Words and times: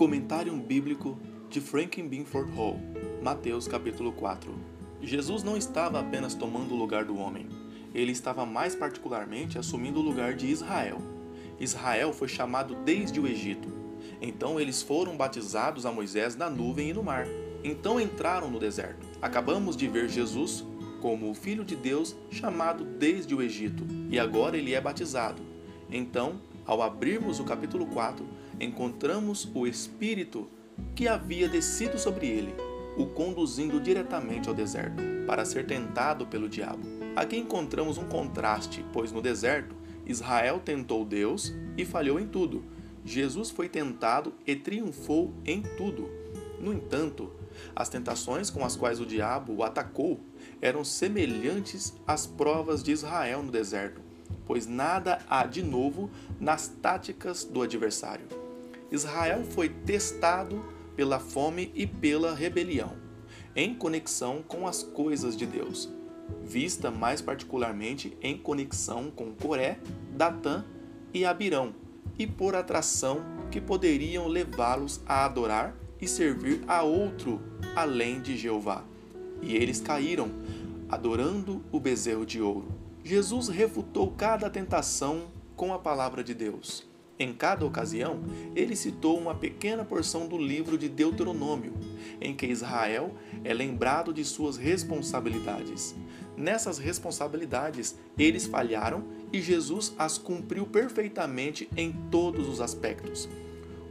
Comentário 0.00 0.56
bíblico 0.56 1.18
de 1.50 1.60
Franklin 1.60 2.08
Binford 2.08 2.50
Hall, 2.52 2.80
Mateus 3.22 3.68
capítulo 3.68 4.12
4. 4.12 4.50
Jesus 5.02 5.42
não 5.42 5.58
estava 5.58 6.00
apenas 6.00 6.34
tomando 6.34 6.72
o 6.72 6.78
lugar 6.78 7.04
do 7.04 7.18
homem, 7.18 7.46
ele 7.94 8.10
estava 8.10 8.46
mais 8.46 8.74
particularmente 8.74 9.58
assumindo 9.58 10.00
o 10.00 10.02
lugar 10.02 10.32
de 10.32 10.46
Israel. 10.46 11.02
Israel 11.60 12.14
foi 12.14 12.28
chamado 12.28 12.76
desde 12.76 13.20
o 13.20 13.26
Egito. 13.26 13.68
Então 14.22 14.58
eles 14.58 14.80
foram 14.80 15.18
batizados 15.18 15.84
a 15.84 15.92
Moisés 15.92 16.34
na 16.34 16.48
nuvem 16.48 16.88
e 16.88 16.94
no 16.94 17.02
mar. 17.02 17.26
Então 17.62 18.00
entraram 18.00 18.50
no 18.50 18.58
deserto. 18.58 19.06
Acabamos 19.20 19.76
de 19.76 19.86
ver 19.86 20.08
Jesus 20.08 20.64
como 21.02 21.30
o 21.30 21.34
Filho 21.34 21.62
de 21.62 21.76
Deus 21.76 22.16
chamado 22.30 22.84
desde 22.84 23.34
o 23.34 23.42
Egito, 23.42 23.86
e 24.10 24.18
agora 24.18 24.56
ele 24.56 24.72
é 24.72 24.80
batizado. 24.80 25.42
Então, 25.90 26.40
ao 26.64 26.80
abrirmos 26.80 27.38
o 27.38 27.44
capítulo 27.44 27.84
4, 27.84 28.24
encontramos 28.60 29.48
o 29.54 29.66
Espírito 29.66 30.48
que 30.94 31.08
havia 31.08 31.48
descido 31.48 31.98
sobre 31.98 32.26
ele, 32.26 32.54
o 32.96 33.06
conduzindo 33.06 33.80
diretamente 33.80 34.48
ao 34.48 34.54
deserto, 34.54 35.02
para 35.26 35.44
ser 35.44 35.66
tentado 35.66 36.26
pelo 36.26 36.48
diabo. 36.48 36.82
Aqui 37.16 37.36
encontramos 37.36 37.98
um 37.98 38.04
contraste, 38.04 38.84
pois 38.92 39.10
no 39.10 39.22
deserto, 39.22 39.74
Israel 40.06 40.60
tentou 40.62 41.04
Deus 41.04 41.54
e 41.76 41.84
falhou 41.84 42.20
em 42.20 42.26
tudo. 42.26 42.64
Jesus 43.04 43.50
foi 43.50 43.68
tentado 43.68 44.34
e 44.46 44.54
triunfou 44.54 45.32
em 45.44 45.62
tudo. 45.62 46.10
No 46.60 46.72
entanto, 46.72 47.32
as 47.74 47.88
tentações 47.88 48.50
com 48.50 48.64
as 48.64 48.76
quais 48.76 49.00
o 49.00 49.06
diabo 49.06 49.54
o 49.54 49.62
atacou 49.64 50.20
eram 50.60 50.84
semelhantes 50.84 51.94
às 52.06 52.26
provas 52.26 52.82
de 52.82 52.92
Israel 52.92 53.42
no 53.42 53.50
deserto 53.50 54.10
pois 54.50 54.66
nada 54.66 55.20
há 55.28 55.46
de 55.46 55.62
novo 55.62 56.10
nas 56.40 56.66
táticas 56.66 57.44
do 57.44 57.62
adversário. 57.62 58.26
Israel 58.90 59.44
foi 59.44 59.68
testado 59.68 60.64
pela 60.96 61.18
fome 61.18 61.70
e 61.74 61.86
pela 61.86 62.34
rebelião, 62.34 62.96
em 63.54 63.74
conexão 63.74 64.42
com 64.46 64.66
as 64.66 64.82
coisas 64.82 65.36
de 65.36 65.46
Deus, 65.46 65.88
vista 66.42 66.90
mais 66.90 67.22
particularmente 67.22 68.16
em 68.20 68.36
conexão 68.36 69.10
com 69.10 69.32
Coré, 69.32 69.78
Datã 70.12 70.64
e 71.14 71.24
Abirão, 71.24 71.74
e 72.18 72.26
por 72.26 72.54
atração 72.54 73.22
que 73.50 73.60
poderiam 73.60 74.26
levá-los 74.26 75.00
a 75.06 75.24
adorar 75.24 75.74
e 76.00 76.08
servir 76.08 76.62
a 76.66 76.82
outro 76.82 77.40
além 77.74 78.20
de 78.20 78.36
Jeová. 78.36 78.84
E 79.40 79.56
eles 79.56 79.80
caíram, 79.80 80.30
adorando 80.88 81.64
o 81.70 81.78
bezerro 81.80 82.26
de 82.26 82.42
ouro. 82.42 82.68
Jesus 83.02 83.48
refutou 83.48 84.10
cada 84.12 84.50
tentação 84.50 85.28
com 85.56 85.72
a 85.72 85.78
palavra 85.78 86.22
de 86.22 86.34
Deus. 86.34 86.89
Em 87.20 87.34
cada 87.34 87.66
ocasião, 87.66 88.18
ele 88.56 88.74
citou 88.74 89.18
uma 89.18 89.34
pequena 89.34 89.84
porção 89.84 90.26
do 90.26 90.38
livro 90.38 90.78
de 90.78 90.88
Deuteronômio, 90.88 91.74
em 92.18 92.34
que 92.34 92.46
Israel 92.46 93.14
é 93.44 93.52
lembrado 93.52 94.10
de 94.10 94.24
suas 94.24 94.56
responsabilidades. 94.56 95.94
Nessas 96.34 96.78
responsabilidades, 96.78 97.94
eles 98.18 98.46
falharam 98.46 99.04
e 99.30 99.42
Jesus 99.42 99.92
as 99.98 100.16
cumpriu 100.16 100.64
perfeitamente 100.64 101.68
em 101.76 101.92
todos 102.10 102.48
os 102.48 102.58
aspectos. 102.58 103.28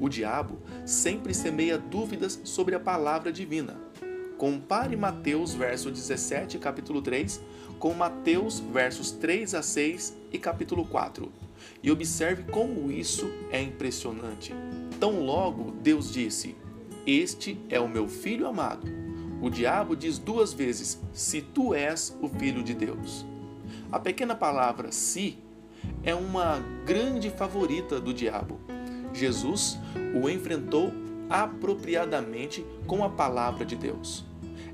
O 0.00 0.08
diabo 0.08 0.58
sempre 0.86 1.34
semeia 1.34 1.76
dúvidas 1.76 2.40
sobre 2.44 2.74
a 2.74 2.80
palavra 2.80 3.30
divina. 3.30 3.78
Compare 4.38 4.96
Mateus 4.96 5.52
verso 5.52 5.90
17, 5.90 6.58
capítulo 6.58 7.02
3, 7.02 7.42
com 7.78 7.92
Mateus 7.92 8.58
versos 8.58 9.10
3 9.10 9.54
a 9.54 9.60
6 9.60 10.16
e 10.32 10.38
capítulo 10.38 10.86
4. 10.86 11.47
E 11.82 11.90
observe 11.90 12.44
como 12.44 12.90
isso 12.90 13.30
é 13.50 13.60
impressionante. 13.60 14.54
Tão 14.98 15.24
logo 15.24 15.72
Deus 15.82 16.12
disse: 16.12 16.56
Este 17.06 17.60
é 17.68 17.80
o 17.80 17.88
meu 17.88 18.08
filho 18.08 18.46
amado. 18.46 18.86
O 19.40 19.48
diabo 19.48 19.94
diz 19.94 20.18
duas 20.18 20.52
vezes: 20.52 21.00
Se 21.12 21.40
tu 21.40 21.74
és 21.74 22.16
o 22.20 22.28
filho 22.28 22.62
de 22.62 22.74
Deus. 22.74 23.24
A 23.90 23.98
pequena 23.98 24.34
palavra 24.34 24.92
se 24.92 25.38
é 26.02 26.14
uma 26.14 26.58
grande 26.84 27.30
favorita 27.30 28.00
do 28.00 28.12
diabo. 28.12 28.60
Jesus 29.12 29.78
o 30.14 30.28
enfrentou 30.28 30.92
apropriadamente 31.28 32.64
com 32.86 33.04
a 33.04 33.08
palavra 33.08 33.64
de 33.64 33.76
Deus. 33.76 34.24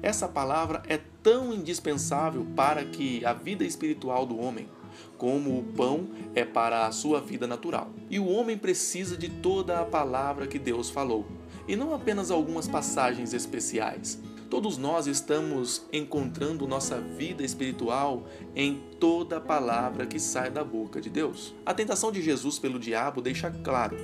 Essa 0.03 0.29
palavra 0.29 0.83
é 0.87 0.99
tão 1.23 1.53
indispensável 1.53 2.47
para 2.55 2.85
que 2.85 3.25
a 3.25 3.33
vida 3.33 3.65
espiritual 3.65 4.27
do 4.27 4.39
homem, 4.39 4.69
como 5.17 5.59
o 5.59 5.63
pão 5.63 6.09
é 6.35 6.45
para 6.45 6.87
a 6.87 6.93
sua 6.93 7.21
vida 7.21 7.47
natural. 7.47 7.91
E 8.11 8.19
o 8.19 8.27
homem 8.27 8.57
precisa 8.57 9.17
de 9.17 9.29
toda 9.29 9.81
a 9.81 9.85
palavra 9.85 10.47
que 10.47 10.59
Deus 10.59 10.91
falou, 10.91 11.27
e 11.67 11.77
não 11.77 11.95
apenas 11.95 12.31
algumas 12.31 12.69
passagens 12.69 13.33
especiais. 13.33 14.19
Todos 14.51 14.79
nós 14.79 15.07
estamos 15.07 15.83
encontrando 15.93 16.69
nossa 16.69 17.01
vida 17.01 17.43
espiritual 17.43 18.25
em 18.55 18.81
toda 19.01 19.39
a 19.39 19.41
palavra 19.41 20.07
que 20.07 20.21
sai 20.21 20.51
da 20.51 20.63
boca 20.63 21.01
de 21.01 21.11
Deus. 21.11 21.55
A 21.67 21.75
tentação 21.75 22.13
de 22.13 22.23
Jesus 22.23 22.59
pelo 22.59 22.79
diabo 22.79 23.21
deixa 23.21 23.51
claro, 23.51 23.97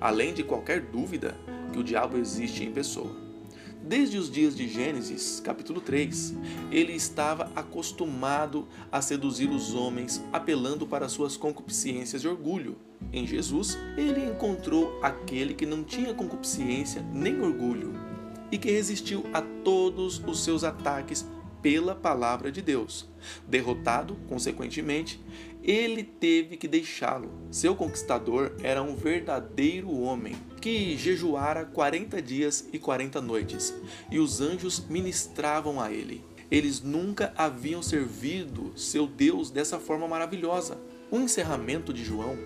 além 0.00 0.34
de 0.34 0.42
qualquer 0.42 0.82
dúvida, 0.82 1.34
que 1.72 1.78
o 1.78 1.84
diabo 1.84 2.18
existe 2.18 2.64
em 2.64 2.70
pessoa. 2.70 3.23
Desde 3.86 4.16
os 4.16 4.30
dias 4.30 4.56
de 4.56 4.66
Gênesis, 4.66 5.40
capítulo 5.40 5.78
3, 5.78 6.34
ele 6.72 6.94
estava 6.94 7.52
acostumado 7.54 8.66
a 8.90 9.02
seduzir 9.02 9.50
os 9.50 9.74
homens, 9.74 10.24
apelando 10.32 10.86
para 10.86 11.06
suas 11.06 11.36
concupiscências 11.36 12.22
e 12.22 12.28
orgulho. 12.28 12.78
Em 13.12 13.26
Jesus, 13.26 13.76
ele 13.98 14.24
encontrou 14.24 14.98
aquele 15.02 15.52
que 15.52 15.66
não 15.66 15.84
tinha 15.84 16.14
concupiscência 16.14 17.04
nem 17.12 17.42
orgulho 17.42 17.92
e 18.50 18.56
que 18.56 18.70
resistiu 18.70 19.22
a 19.34 19.42
todos 19.42 20.18
os 20.26 20.42
seus 20.42 20.64
ataques 20.64 21.26
pela 21.64 21.94
palavra 21.94 22.52
de 22.52 22.60
Deus. 22.60 23.08
Derrotado, 23.48 24.18
consequentemente, 24.28 25.18
ele 25.62 26.04
teve 26.04 26.58
que 26.58 26.68
deixá-lo. 26.68 27.30
Seu 27.50 27.74
conquistador 27.74 28.52
era 28.62 28.82
um 28.82 28.94
verdadeiro 28.94 29.90
homem 29.90 30.36
que 30.60 30.94
jejuara 30.94 31.64
40 31.64 32.20
dias 32.20 32.68
e 32.70 32.78
40 32.78 33.18
noites, 33.22 33.74
e 34.10 34.18
os 34.18 34.42
anjos 34.42 34.84
ministravam 34.90 35.80
a 35.80 35.90
ele. 35.90 36.22
Eles 36.50 36.82
nunca 36.82 37.32
haviam 37.34 37.82
servido 37.82 38.70
seu 38.76 39.06
Deus 39.06 39.50
dessa 39.50 39.78
forma 39.78 40.06
maravilhosa. 40.06 40.76
O 41.10 41.16
encerramento 41.16 41.94
de 41.94 42.04
João, 42.04 42.36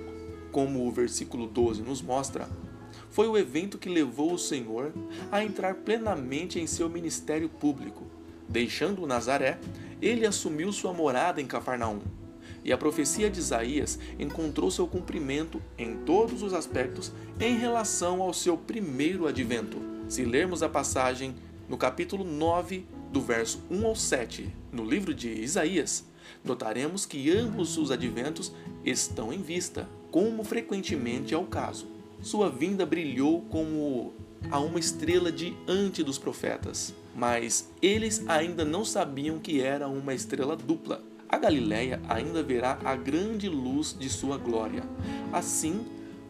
como 0.52 0.86
o 0.86 0.92
versículo 0.92 1.48
12 1.48 1.82
nos 1.82 2.00
mostra, 2.00 2.48
foi 3.10 3.26
o 3.26 3.36
evento 3.36 3.78
que 3.78 3.88
levou 3.88 4.32
o 4.32 4.38
Senhor 4.38 4.92
a 5.32 5.42
entrar 5.42 5.74
plenamente 5.74 6.60
em 6.60 6.68
seu 6.68 6.88
ministério 6.88 7.48
público. 7.48 8.06
Deixando 8.48 9.06
Nazaré, 9.06 9.59
ele 10.00 10.26
assumiu 10.26 10.72
sua 10.72 10.92
morada 10.92 11.41
em 11.41 11.47
Cafarnaum. 11.47 12.00
E 12.64 12.72
a 12.72 12.78
profecia 12.78 13.31
de 13.31 13.38
Isaías 13.38 13.98
encontrou 14.19 14.70
seu 14.70 14.86
cumprimento 14.86 15.62
em 15.76 15.97
todos 15.98 16.42
os 16.42 16.53
aspectos 16.53 17.12
em 17.41 17.56
relação 17.56 18.22
ao 18.22 18.32
seu 18.32 18.56
primeiro 18.56 19.26
advento. 19.26 19.78
Se 20.08 20.25
lermos 20.25 20.62
a 20.62 20.69
passagem 20.69 21.34
no 21.69 21.76
capítulo 21.76 22.25
9, 22.25 22.87
do 23.12 23.20
verso 23.20 23.62
1 23.70 23.87
ao 23.87 23.97
7, 23.97 24.53
no 24.72 24.84
livro 24.84 25.14
de 25.14 25.28
Isaías, 25.28 26.04
notaremos 26.44 27.06
que 27.06 27.31
ambos 27.31 27.76
os 27.76 27.91
adventos 27.91 28.53
estão 28.84 29.32
em 29.32 29.41
vista, 29.41 29.88
como 30.10 30.44
frequentemente 30.44 31.34
é 31.34 31.38
o 31.38 31.44
caso. 31.44 31.87
Sua 32.20 32.50
vinda 32.50 32.84
brilhou 32.84 33.42
como 33.42 34.12
a 34.50 34.58
uma 34.58 34.78
estrela 34.78 35.31
diante 35.31 36.03
dos 36.03 36.19
profetas, 36.19 36.94
mas 37.18 37.68
eles 37.82 38.22
ainda 38.28 38.64
não 38.64 38.84
sabiam 38.84 39.40
que 39.40 39.60
era 39.60 39.88
uma 39.88 40.14
estrela 40.14 40.56
dupla. 40.56 41.02
A 41.28 41.36
Galiléia 41.36 42.00
ainda 42.08 42.44
verá 42.44 42.78
a 42.84 42.94
grande 42.94 43.48
luz 43.48 43.94
de 43.98 44.08
sua 44.08 44.38
glória, 44.38 44.84
assim 45.32 45.84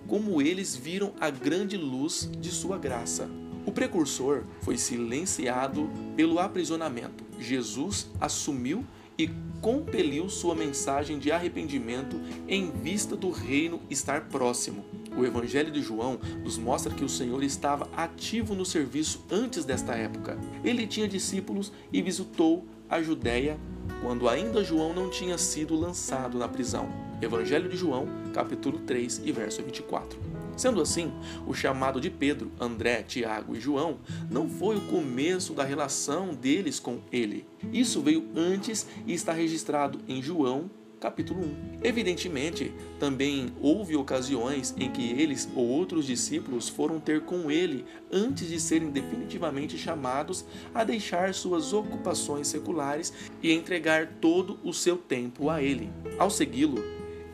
como 0.07 0.41
eles 0.41 0.75
viram 0.75 1.13
a 1.21 1.29
grande 1.29 1.77
luz 1.77 2.31
de 2.41 2.51
sua 2.51 2.79
graça. 2.79 3.29
O 3.67 3.71
precursor 3.71 4.45
foi 4.63 4.79
silenciado 4.79 5.91
pelo 6.17 6.39
aprisionamento. 6.39 7.23
Jesus 7.39 8.09
assumiu 8.19 8.83
e 9.19 9.29
compeliu 9.61 10.31
sua 10.31 10.55
mensagem 10.55 11.19
de 11.19 11.31
arrependimento 11.31 12.19
em 12.49 12.71
vista 12.71 13.15
do 13.15 13.31
reino 13.31 13.83
estar 13.91 14.23
próximo. 14.29 14.87
O 15.17 15.25
Evangelho 15.25 15.71
de 15.71 15.83
João 15.83 16.19
nos 16.43 16.59
mostra 16.59 16.95
que 16.95 17.05
o 17.05 17.09
Senhor 17.09 17.43
estava 17.43 17.89
ativo 17.97 18.55
no 18.55 18.65
serviço 18.65 19.25
antes 19.31 19.65
desta 19.65 19.95
época. 19.95 20.39
Ele 20.65 20.87
tinha 20.87 21.09
discípulos 21.09 21.73
e 21.93 22.01
visitou 22.03 22.67
a 22.89 23.03
Judéia 23.03 23.59
quando 24.03 24.29
ainda 24.29 24.65
João 24.65 24.95
não 24.95 25.11
tinha 25.11 25.37
sido 25.39 25.75
lançado 25.75 26.39
na 26.39 26.49
prisão. 26.49 26.89
Evangelho 27.21 27.69
de 27.69 27.77
João, 27.77 28.07
capítulo 28.33 28.79
3 28.81 29.23
e 29.25 29.33
verso 29.33 29.63
24. 29.63 30.19
Sendo 30.57 30.81
assim, 30.81 31.13
o 31.47 31.55
chamado 31.55 32.01
de 32.01 32.11
Pedro, 32.11 32.51
André, 32.61 33.03
Tiago 33.03 33.55
e 33.55 33.61
João 33.61 33.99
não 34.29 34.49
foi 34.49 34.77
o 34.77 34.81
começo 34.83 35.53
da 35.53 35.63
relação 35.63 36.35
deles 36.35 36.81
com 36.81 36.99
ele. 37.13 37.47
Isso 37.73 38.01
veio 38.01 38.29
antes 38.35 38.87
e 39.07 39.15
está 39.15 39.33
registrado 39.33 40.01
em 40.09 40.21
João 40.21 40.69
capítulo 40.99 41.41
1. 41.41 41.79
Evidentemente, 41.83 42.73
também 42.99 43.53
houve 43.61 43.97
ocasiões 43.97 44.75
em 44.77 44.91
que 44.91 45.11
eles 45.13 45.49
ou 45.55 45.67
outros 45.67 46.07
discípulos 46.07 46.69
foram 46.69 46.99
ter 46.99 47.23
com 47.23 47.51
ele 47.51 47.85
antes 48.11 48.49
de 48.49 48.61
serem 48.61 48.91
definitivamente 48.91 49.79
chamados 49.79 50.45
a 50.75 50.85
deixar 50.85 51.33
suas 51.35 51.73
ocupações 51.73 52.49
seculares 52.49 53.13
e 53.43 53.53
entregar 53.53 54.15
todo 54.21 54.59
o 54.65 54.73
seu 54.73 54.97
tempo 54.97 55.49
a 55.49 55.63
ele. 55.63 55.91
Ao 56.19 56.31
segui-lo, 56.31 56.83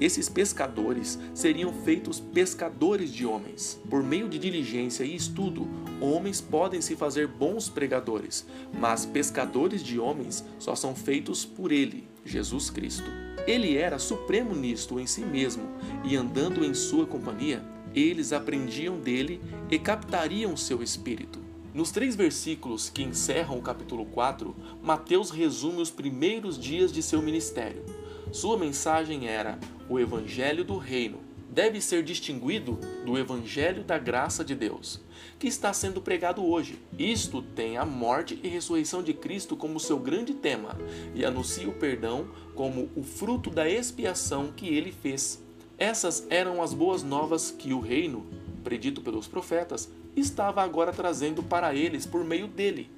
esses 0.00 0.28
pescadores 0.28 1.18
seriam 1.32 1.72
feitos 1.72 2.18
pescadores 2.18 3.12
de 3.12 3.24
homens. 3.24 3.80
Por 3.88 4.02
meio 4.02 4.28
de 4.28 4.38
diligência 4.38 5.04
e 5.04 5.14
estudo, 5.14 5.68
homens 6.00 6.40
podem 6.40 6.80
se 6.80 6.96
fazer 6.96 7.28
bons 7.28 7.68
pregadores, 7.68 8.46
mas 8.72 9.06
pescadores 9.06 9.82
de 9.82 9.98
homens 9.98 10.44
só 10.58 10.74
são 10.74 10.94
feitos 10.94 11.44
por 11.44 11.70
ele, 11.70 12.08
Jesus 12.24 12.70
Cristo. 12.70 13.23
Ele 13.46 13.76
era 13.76 13.98
supremo 13.98 14.54
nisto 14.54 14.98
em 14.98 15.06
si 15.06 15.20
mesmo, 15.20 15.68
e 16.02 16.16
andando 16.16 16.64
em 16.64 16.72
sua 16.72 17.06
companhia, 17.06 17.62
eles 17.94 18.32
aprendiam 18.32 18.98
dele 18.98 19.40
e 19.70 19.78
captariam 19.78 20.56
seu 20.56 20.82
espírito. 20.82 21.38
Nos 21.74 21.90
três 21.90 22.16
versículos 22.16 22.88
que 22.88 23.02
encerram 23.02 23.58
o 23.58 23.62
capítulo 23.62 24.06
4, 24.06 24.54
Mateus 24.82 25.30
resume 25.30 25.82
os 25.82 25.90
primeiros 25.90 26.58
dias 26.58 26.92
de 26.92 27.02
seu 27.02 27.20
ministério. 27.20 27.84
Sua 28.32 28.56
mensagem 28.56 29.28
era: 29.28 29.58
o 29.88 29.98
Evangelho 29.98 30.64
do 30.64 30.78
Reino 30.78 31.33
deve 31.50 31.80
ser 31.80 32.02
distinguido 32.02 32.78
do 33.04 33.18
Evangelho 33.18 33.84
da 33.84 33.98
graça 33.98 34.44
de 34.44 34.54
Deus, 34.54 35.00
que 35.38 35.46
está 35.46 35.72
sendo 35.72 36.00
pregado 36.00 36.44
hoje. 36.44 36.78
Isto 36.98 37.42
tem 37.42 37.76
a 37.76 37.84
morte 37.84 38.38
e 38.42 38.48
ressurreição 38.48 39.02
de 39.02 39.12
Cristo 39.12 39.56
como 39.56 39.80
seu 39.80 39.98
grande 39.98 40.34
tema 40.34 40.76
e 41.14 41.24
anuncia 41.24 41.68
o 41.68 41.74
perdão 41.74 42.28
como 42.54 42.90
o 42.96 43.02
fruto 43.02 43.50
da 43.50 43.68
expiação 43.68 44.52
que 44.56 44.68
ele 44.68 44.92
fez. 44.92 45.42
Essas 45.76 46.26
eram 46.30 46.62
as 46.62 46.72
boas 46.72 47.02
novas 47.02 47.50
que 47.50 47.72
o 47.72 47.80
reino, 47.80 48.26
predito 48.62 49.00
pelos 49.00 49.26
profetas, 49.26 49.90
estava 50.16 50.62
agora 50.62 50.92
trazendo 50.92 51.42
para 51.42 51.74
eles 51.74 52.06
por 52.06 52.24
meio 52.24 52.46
dele. 52.46 52.90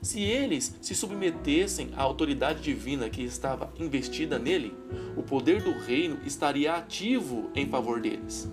Se 0.00 0.20
eles 0.20 0.76
se 0.80 0.94
submetessem 0.94 1.90
à 1.96 2.02
autoridade 2.02 2.62
divina 2.62 3.10
que 3.10 3.22
estava 3.22 3.72
investida 3.80 4.38
nele, 4.38 4.72
o 5.16 5.22
poder 5.24 5.60
do 5.62 5.72
reino 5.72 6.20
estaria 6.24 6.74
ativo 6.74 7.50
em 7.52 7.66
favor 7.66 8.00
deles. 8.00 8.48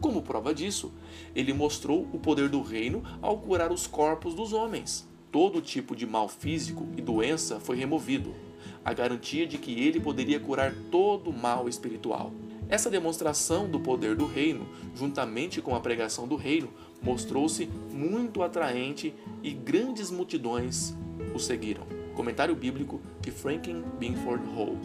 Como 0.00 0.22
prova 0.22 0.54
disso, 0.54 0.92
ele 1.34 1.52
mostrou 1.52 2.08
o 2.12 2.18
poder 2.18 2.48
do 2.48 2.62
reino 2.62 3.02
ao 3.20 3.36
curar 3.38 3.70
os 3.70 3.86
corpos 3.86 4.34
dos 4.34 4.54
homens. 4.54 5.06
Todo 5.30 5.60
tipo 5.60 5.94
de 5.94 6.06
mal 6.06 6.26
físico 6.26 6.88
e 6.96 7.02
doença 7.02 7.60
foi 7.60 7.76
removido, 7.76 8.34
a 8.82 8.94
garantia 8.94 9.46
de 9.46 9.58
que 9.58 9.78
ele 9.78 10.00
poderia 10.00 10.40
curar 10.40 10.74
todo 10.90 11.30
mal 11.30 11.68
espiritual. 11.68 12.32
Essa 12.68 12.90
demonstração 12.90 13.68
do 13.68 13.80
poder 13.80 14.14
do 14.14 14.26
reino, 14.26 14.68
juntamente 14.94 15.62
com 15.62 15.74
a 15.74 15.80
pregação 15.80 16.28
do 16.28 16.36
reino, 16.36 16.68
mostrou-se 17.02 17.66
muito 17.90 18.42
atraente 18.42 19.14
e 19.42 19.52
grandes 19.52 20.10
multidões 20.10 20.94
o 21.34 21.38
seguiram. 21.38 21.86
Comentário 22.14 22.54
bíblico 22.54 23.00
de 23.20 23.30
Franklin 23.30 23.82
Binford 23.98 24.44
Hall. 24.54 24.76